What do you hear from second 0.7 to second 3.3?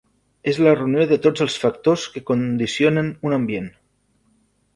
reunió de tots els factors que condicionen